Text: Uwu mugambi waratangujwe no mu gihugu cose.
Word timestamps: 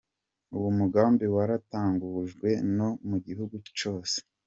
Uwu 0.55 0.69
mugambi 0.79 1.25
waratangujwe 1.35 2.49
no 2.77 2.89
mu 3.09 3.17
gihugu 3.25 3.55
cose. 3.77 4.17